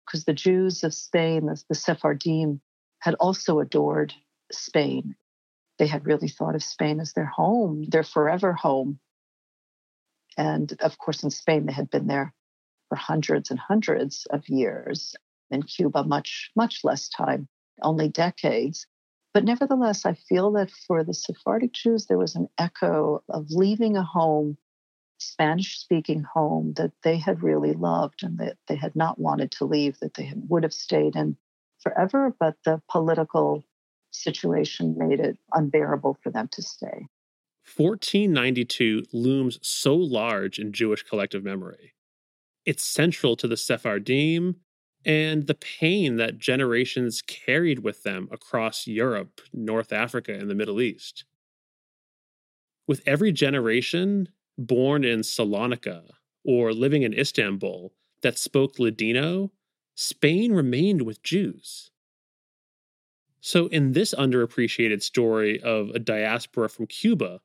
[0.06, 2.60] because the Jews of Spain, the, the Sephardim,
[3.00, 4.14] had also adored
[4.52, 5.16] Spain.
[5.78, 9.00] They had really thought of Spain as their home, their forever home.
[10.36, 12.32] And of course, in Spain, they had been there
[12.88, 15.14] for hundreds and hundreds of years.
[15.50, 17.48] In Cuba, much, much less time,
[17.82, 18.86] only decades.
[19.32, 23.96] But nevertheless, I feel that for the Sephardic Jews, there was an echo of leaving
[23.96, 24.58] a home,
[25.18, 29.64] Spanish speaking home that they had really loved and that they had not wanted to
[29.64, 31.36] leave, that they would have stayed in
[31.82, 33.64] forever, but the political
[34.10, 37.06] situation made it unbearable for them to stay.
[37.76, 41.94] 1492 looms so large in Jewish collective memory.
[42.66, 44.56] It's central to the Sephardim
[45.04, 50.80] and the pain that generations carried with them across Europe, North Africa, and the Middle
[50.80, 51.24] East.
[52.86, 54.28] With every generation
[54.58, 56.02] born in Salonika
[56.44, 57.92] or living in Istanbul
[58.22, 59.52] that spoke Ladino,
[59.94, 61.90] Spain remained with Jews.
[63.40, 67.40] So, in this underappreciated story of a diaspora from Cuba,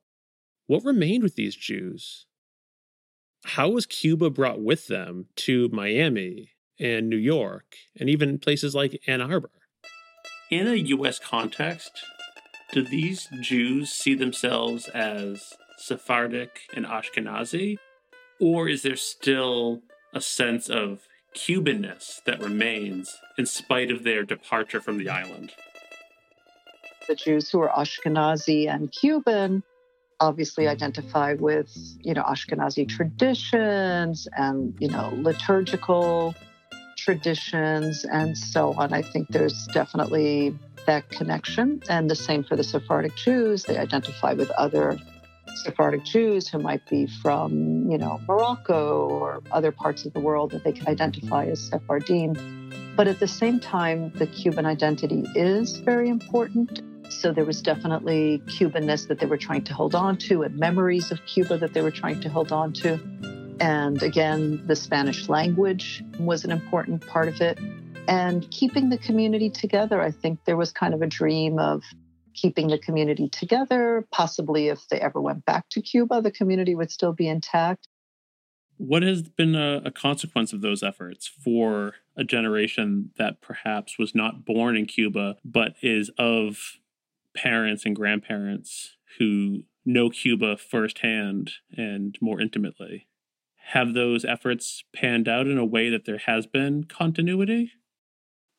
[0.68, 2.26] what remained with these Jews?
[3.46, 9.02] How was Cuba brought with them to Miami and New York and even places like
[9.08, 9.52] Ann Arbor?
[10.52, 11.20] In a U.S.
[11.20, 11.92] context,
[12.72, 17.78] do these Jews see themselves as Sephardic and Ashkenazi?
[18.40, 19.82] Or is there still
[20.14, 21.02] a sense of
[21.36, 25.52] Cubanness that remains in spite of their departure from the island?
[27.08, 29.62] The Jews who are Ashkenazi and Cuban
[30.20, 30.72] obviously hmm.
[30.72, 31.72] identify with,
[32.02, 36.34] you know, Ashkenazi traditions and, you know, liturgical
[36.98, 38.94] traditions and so on.
[38.94, 40.58] I think there's definitely
[40.88, 41.82] that connection.
[41.90, 43.64] And the same for the Sephardic Jews.
[43.64, 44.98] They identify with other
[45.58, 50.52] Sephardic Jews who might be from, you know, Morocco or other parts of the world
[50.52, 52.34] that they can identify as Sephardim.
[52.96, 56.82] But at the same time, the Cuban identity is very important.
[57.10, 61.12] So there was definitely Cubanness that they were trying to hold on to and memories
[61.12, 63.00] of Cuba that they were trying to hold on to.
[63.60, 67.60] And again, the Spanish language was an important part of it.
[68.08, 71.84] And keeping the community together, I think there was kind of a dream of
[72.36, 74.06] keeping the community together.
[74.12, 77.88] Possibly, if they ever went back to Cuba, the community would still be intact.
[78.78, 84.14] What has been a, a, consequence of those efforts for a generation that perhaps was
[84.14, 86.80] not born in Cuba, but is of
[87.34, 93.08] parents and grandparents who know Cuba firsthand and more intimately?
[93.70, 97.72] Have those efforts panned out in a way that there has been continuity?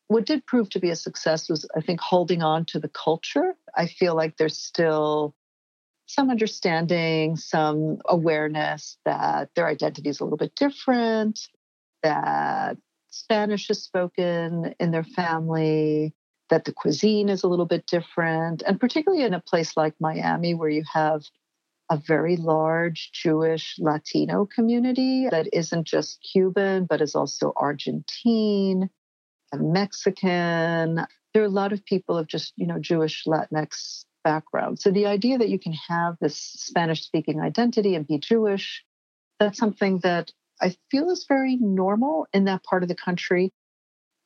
[0.09, 3.55] What did prove to be a success was, I think, holding on to the culture.
[3.77, 5.35] I feel like there's still
[6.07, 11.41] some understanding, some awareness that their identity is a little bit different,
[12.03, 12.77] that
[13.11, 16.15] Spanish is spoken in their family,
[16.51, 18.63] that the cuisine is a little bit different.
[18.63, 21.25] And particularly in a place like Miami, where you have
[21.91, 28.91] a very large Jewish Latino community that isn't just Cuban, but is also Argentine
[29.55, 31.07] Mexican.
[31.33, 34.81] There are a lot of people of just, you know, Jewish Latinx background.
[34.81, 38.85] So the idea that you can have this Spanish speaking identity and be Jewish,
[39.39, 43.53] that's something that I feel is very normal in that part of the country.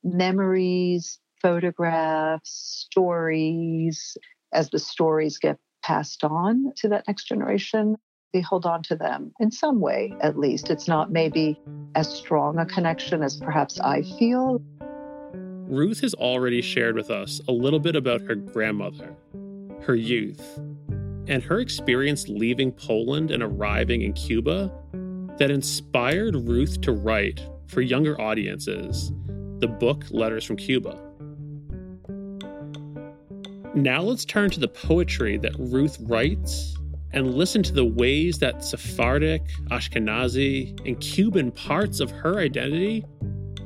[0.03, 4.17] Memories, photographs, stories,
[4.53, 7.97] as the stories get passed on to that next generation,
[8.33, 10.71] they hold on to them in some way, at least.
[10.71, 11.59] It's not maybe
[11.95, 14.63] as strong a connection as perhaps I feel.
[15.71, 19.15] Ruth has already shared with us a little bit about her grandmother,
[19.83, 20.59] her youth,
[21.29, 24.73] and her experience leaving Poland and arriving in Cuba
[25.39, 29.13] that inspired Ruth to write for younger audiences
[29.61, 30.99] the book Letters from Cuba.
[33.73, 36.77] Now let's turn to the poetry that Ruth writes
[37.13, 43.05] and listen to the ways that Sephardic, Ashkenazi, and Cuban parts of her identity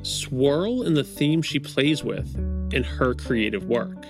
[0.05, 2.35] swirl in the theme she plays with
[2.71, 4.05] in her creative work.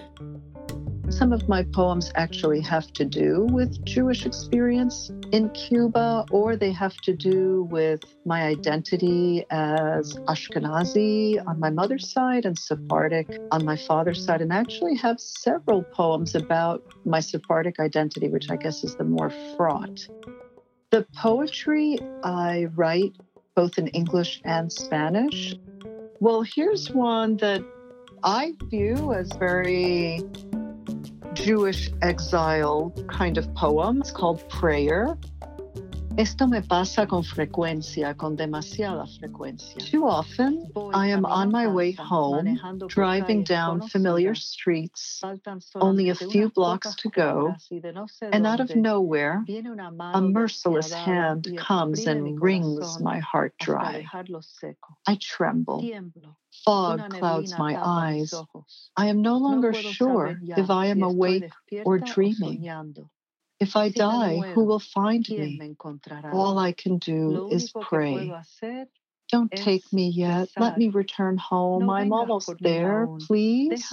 [1.10, 6.72] Some of my poems actually have to do with Jewish experience in Cuba, or they
[6.72, 13.64] have to do with my identity as Ashkenazi on my mother's side and Sephardic on
[13.64, 14.42] my father's side.
[14.42, 19.04] And I actually have several poems about my Sephardic identity, which I guess is the
[19.04, 20.08] more fraught.
[20.90, 23.14] The poetry I write
[23.56, 25.56] both in English and Spanish
[26.22, 27.64] well, here's one that
[28.24, 30.22] I view as very
[31.34, 34.00] Jewish exile kind of poem.
[34.02, 35.18] It's called Prayer.
[36.18, 39.76] Esto me pasa con frecuencia, con demasiada frecuencia.
[39.92, 42.58] Too often, I am on my way home,
[42.88, 45.22] driving down familiar streets,
[45.82, 47.54] only a few blocks to go,
[48.32, 49.44] and out of nowhere,
[50.14, 54.06] a merciless hand comes and wrings my heart dry.
[55.08, 55.84] I tremble.
[56.64, 58.34] Fog clouds my eyes.
[58.96, 61.50] I am no longer sure if I am awake
[61.86, 62.70] or dreaming.
[63.60, 65.62] If I die, who will find me?
[66.34, 68.32] All I can do is pray.
[69.32, 70.50] Don't take me yet.
[70.60, 71.90] Let me return home.
[71.90, 73.86] I'm almost there, please.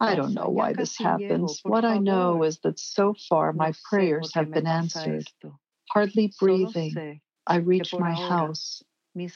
[0.00, 1.60] I don't know why this happens.
[1.64, 5.26] What I know is that so far my prayers have been answered.
[5.90, 8.82] Hardly breathing, I reach my house.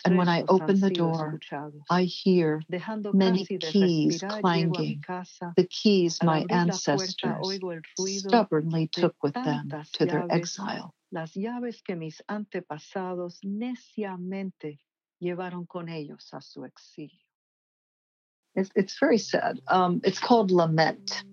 [0.05, 1.41] And when I open the door,
[1.91, 2.63] I hear
[3.13, 5.03] many keys clanging,
[5.57, 7.61] the keys my ancestors
[7.97, 10.95] stubbornly took with them to their exile.
[11.11, 14.79] Las llaves que mis antepasados neciamente
[15.21, 17.21] llevaron con ellos a su exilio.
[18.57, 19.61] It's, it's very sad.
[19.69, 21.25] Um, it's called Lament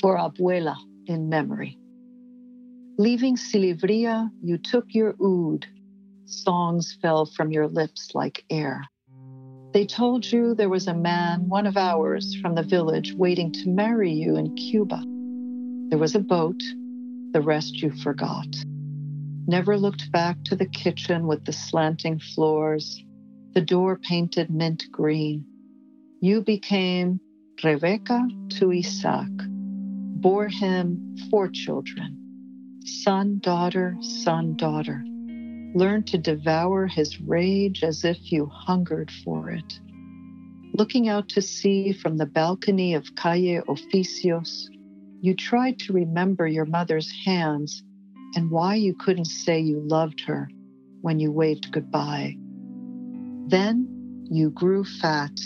[0.00, 1.78] for Abuela in memory.
[2.98, 5.66] Leaving Silivria, you took your oud
[6.26, 8.84] songs fell from your lips like air.
[9.72, 13.68] They told you there was a man, one of ours, from the village, waiting to
[13.68, 15.02] marry you in Cuba.
[15.90, 16.60] There was a boat,
[17.32, 18.46] the rest you forgot.
[19.46, 23.02] Never looked back to the kitchen with the slanting floors,
[23.54, 25.44] the door painted mint green.
[26.20, 27.20] You became
[27.62, 28.26] Rebecca
[28.58, 29.30] to Isaac,
[30.20, 32.22] bore him four children
[32.86, 35.04] son, daughter, son, daughter.
[35.76, 39.78] Learned to devour his rage as if you hungered for it.
[40.72, 44.70] Looking out to sea from the balcony of Calle Oficios,
[45.20, 47.82] you tried to remember your mother's hands
[48.34, 50.48] and why you couldn't say you loved her
[51.02, 52.34] when you waved goodbye.
[53.48, 55.38] Then you grew fat,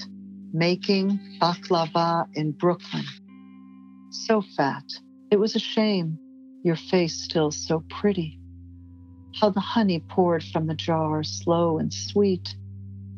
[0.53, 3.05] making baklava in Brooklyn.
[4.11, 4.85] So fat,
[5.33, 6.21] it was a shame,
[6.63, 8.40] your face still so pretty.
[9.39, 12.55] How the honey poured from the jar, slow and sweet,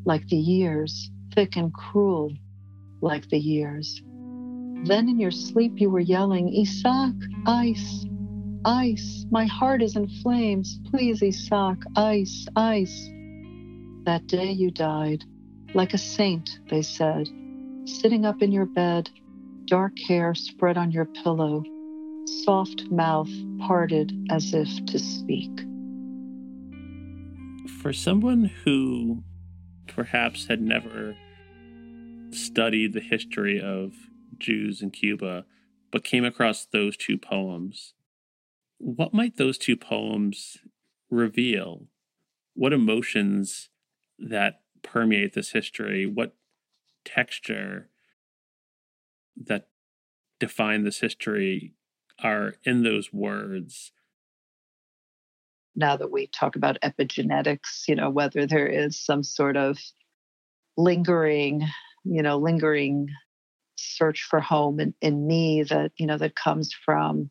[0.04, 2.32] like the years thick and cruel
[3.00, 4.02] like the years.
[4.84, 7.14] Then in your sleep you were yelling, Isaac,
[7.46, 8.06] ice,
[8.64, 10.78] ice, my heart is in flames.
[10.90, 13.10] Please, Isaac, ice, ice.
[14.04, 15.24] That day you died,
[15.74, 17.28] like a saint, they said,
[17.84, 19.10] sitting up in your bed,
[19.66, 21.62] dark hair spread on your pillow,
[22.44, 25.50] soft mouth parted as if to speak.
[27.82, 29.24] For someone who
[29.88, 31.16] perhaps had never
[32.30, 33.94] studied the history of
[34.38, 35.46] Jews in Cuba,
[35.90, 37.94] but came across those two poems,
[38.78, 40.58] what might those two poems
[41.10, 41.88] reveal?
[42.54, 43.68] What emotions
[44.16, 46.06] that permeate this history?
[46.06, 46.36] What
[47.04, 47.88] texture
[49.36, 49.66] that
[50.38, 51.74] define this history
[52.22, 53.90] are in those words?
[55.74, 59.78] Now that we talk about epigenetics, you know, whether there is some sort of
[60.76, 61.66] lingering,
[62.04, 63.08] you know, lingering
[63.76, 67.30] search for home in, in me that, you know, that comes from,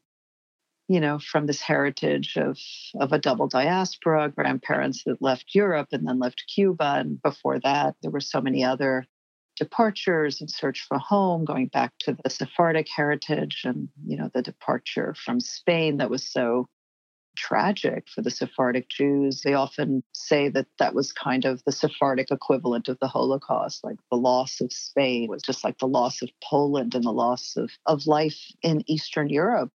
[0.87, 2.57] you know, from this heritage of
[2.99, 6.95] of a double diaspora, grandparents that left Europe and then left Cuba.
[6.97, 9.05] And before that, there were so many other
[9.55, 14.41] departures and search for home, going back to the Sephardic heritage and, you know, the
[14.41, 16.67] departure from Spain that was so
[17.35, 19.41] tragic for the Sephardic Jews.
[19.41, 23.97] They often say that that was kind of the Sephardic equivalent of the Holocaust, like
[24.09, 27.71] the loss of Spain was just like the loss of Poland and the loss of,
[27.85, 29.71] of life in Eastern Europe.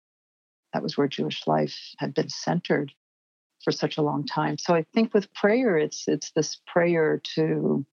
[0.73, 2.93] That was where Jewish life had been centered
[3.63, 4.59] for such a long time.
[4.59, 7.87] So I think with prayer, it's it's this prayer to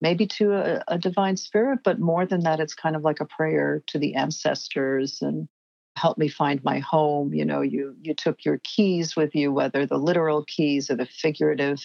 [0.00, 3.26] maybe to a, a divine spirit, but more than that, it's kind of like a
[3.26, 5.48] prayer to the ancestors and
[5.96, 9.86] help me find my home you know you you took your keys with you whether
[9.86, 11.80] the literal keys or the figurative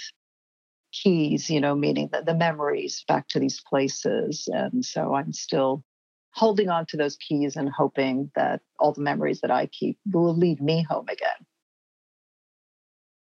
[0.93, 4.47] keys you know meaning the, the memories back to these places.
[4.51, 5.83] And so i'm still
[6.31, 10.35] holding on to those keys and hoping that all the memories that i keep will
[10.35, 11.45] lead me home again.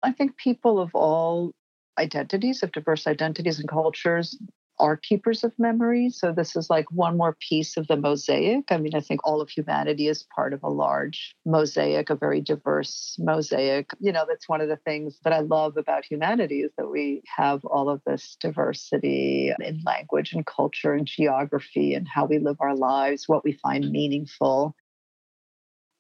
[0.02, 1.54] I think people of all
[1.98, 4.38] identities of diverse identities and cultures
[4.80, 6.10] are keepers of memory.
[6.10, 8.72] So this is like one more piece of the mosaic.
[8.72, 12.42] I mean, I think all of humanity is part of a large mosaic, a very
[12.42, 13.92] diverse mosaic.
[14.00, 17.22] You know, that's one of the things that I love about humanity is that we
[17.36, 22.58] have all of this diversity in language and culture and geography and how we live
[22.60, 24.76] our lives, what we find meaningful.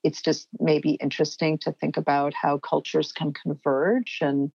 [0.03, 4.51] It's just maybe interesting to think about how cultures can converge and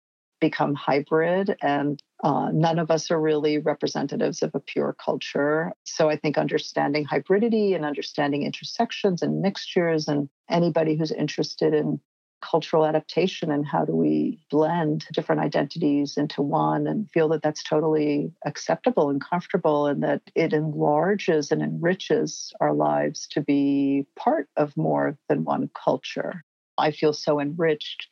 [0.45, 5.73] become hybrid and uh, none of us are really representatives of a pure culture.
[5.85, 11.99] So I think understanding hybridity and understanding intersections and mixtures, and anybody who's interested in
[12.43, 17.63] cultural adaptation and how do we blend different identities into one and feel that that's
[17.63, 24.47] totally acceptable and comfortable and that it enlarges and enriches our lives to be part
[24.59, 26.43] of more than one culture.
[26.77, 28.09] I feel so enriched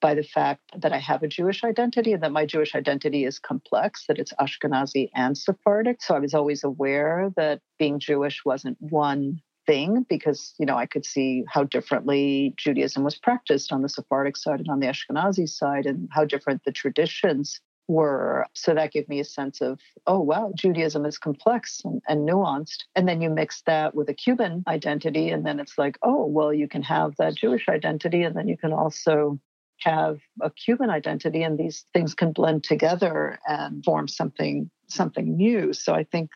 [0.00, 3.38] by the fact that I have a Jewish identity and that my Jewish identity is
[3.38, 6.02] complex, that it's Ashkenazi and Sephardic.
[6.02, 10.86] So I was always aware that being Jewish wasn't one thing because, you know, I
[10.86, 15.48] could see how differently Judaism was practiced on the Sephardic side and on the Ashkenazi
[15.48, 18.46] side and how different the traditions were.
[18.54, 22.84] So that gave me a sense of, oh, wow, Judaism is complex and, and, nuanced.
[22.94, 26.52] And then you mix that with a Cuban identity, and then it's like, oh, well,
[26.52, 29.40] you can have that Jewish identity, and then you can also
[29.80, 35.72] have a Cuban identity, and these things can blend together and form something something new.
[35.72, 36.30] So I think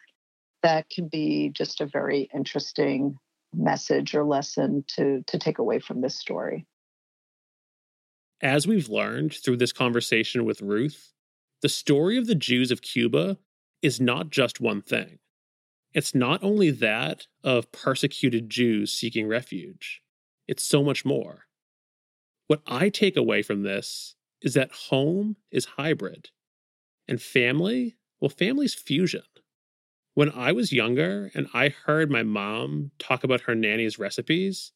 [0.62, 3.16] that can be just a very interesting
[3.54, 6.66] message or lesson to to take away from this story.
[8.40, 11.12] As we've learned through this conversation with Ruth,
[11.60, 13.38] the story of the Jews of Cuba
[13.82, 15.18] is not just one thing.
[15.94, 20.02] It's not only that of persecuted Jews seeking refuge.
[20.48, 21.46] it's so much more.
[22.52, 26.28] What I take away from this is that home is hybrid
[27.08, 29.22] and family, well, family's fusion.
[30.12, 34.72] When I was younger and I heard my mom talk about her nanny's recipes,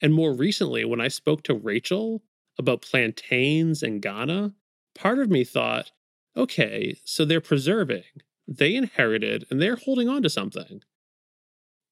[0.00, 2.22] and more recently when I spoke to Rachel
[2.58, 4.54] about plantains in Ghana,
[4.94, 5.92] part of me thought,
[6.34, 8.04] okay, so they're preserving,
[8.46, 10.80] they inherited, and they're holding on to something.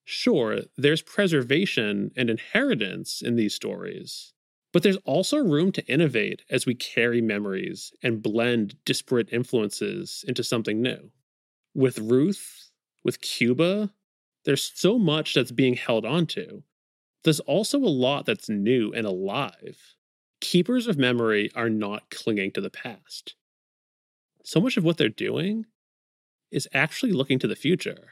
[0.03, 4.33] Sure, there's preservation and inheritance in these stories,
[4.77, 10.45] but there's also room to innovate as we carry memories and blend disparate influences into
[10.45, 11.11] something new.
[11.75, 12.69] With Ruth,
[13.03, 13.95] with Cuba,
[14.45, 16.61] there's so much that's being held onto.
[17.25, 19.95] There's also a lot that's new and alive.
[20.43, 23.35] Keepers of memory are not clinging to the past.
[24.45, 25.65] So much of what they're doing
[26.51, 28.11] is actually looking to the future.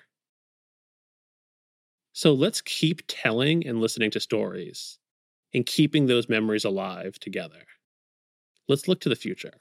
[2.15, 4.99] So let's keep telling and listening to stories
[5.55, 7.65] and keeping those memories alive together.
[8.69, 9.55] Let's look to the future.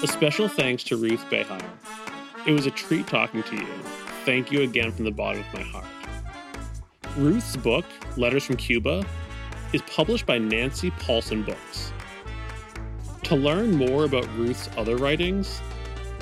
[0.00, 1.60] A special thanks to Ruth Behar.
[2.46, 3.66] It was a treat talking to you.
[4.24, 5.84] Thank you again from the bottom of my heart.
[7.16, 7.84] Ruth's book,
[8.16, 9.04] Letters from Cuba,
[9.72, 11.92] is published by Nancy Paulsen Books.
[13.24, 15.60] To learn more about Ruth's other writings,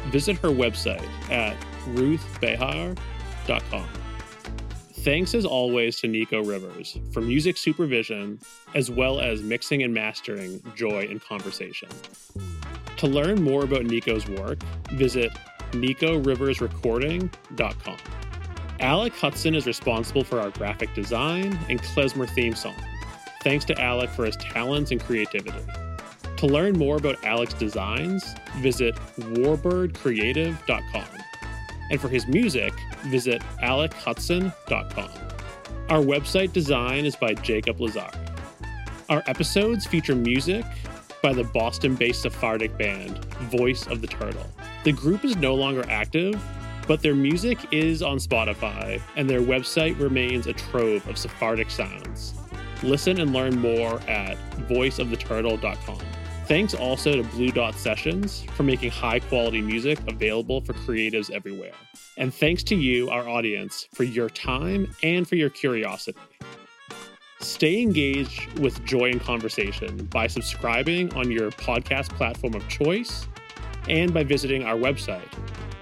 [0.07, 1.55] visit her website at
[1.95, 3.89] ruthbehar.com.
[5.07, 8.41] Thanks as always to Nico Rivers for music supervision,
[8.75, 11.89] as well as mixing and mastering Joy in Conversation.
[12.97, 14.59] To learn more about Nico's work,
[14.95, 15.31] visit
[15.71, 17.97] nicoriversrecording.com.
[18.81, 22.75] Alec Hudson is responsible for our graphic design and klezmer theme song.
[23.43, 25.63] Thanks to Alec for his talents and creativity.
[26.39, 28.25] To learn more about Alec's designs,
[28.57, 31.26] visit warbirdcreative.com.
[31.91, 32.73] And for his music,
[33.05, 35.11] visit alekhudson.com.
[35.89, 38.11] Our website design is by Jacob Lazar.
[39.09, 40.65] Our episodes feature music
[41.23, 44.47] by the Boston based Sephardic band Voice of the Turtle.
[44.85, 46.43] The group is no longer active,
[46.87, 52.35] but their music is on Spotify, and their website remains a trove of Sephardic sounds.
[52.83, 54.37] Listen and learn more at
[54.69, 56.01] voiceoftheturtle.com.
[56.47, 61.73] Thanks also to Blue Dot Sessions for making high quality music available for creatives everywhere.
[62.17, 66.21] And thanks to you, our audience, for your time and for your curiosity.
[67.41, 73.27] Stay engaged with Joy in Conversation by subscribing on your podcast platform of choice
[73.89, 75.29] and by visiting our website,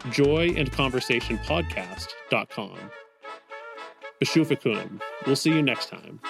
[0.06, 2.78] joyinconversationpodcast.com.
[4.22, 5.02] Bashufakum.
[5.26, 6.20] We'll see you next time.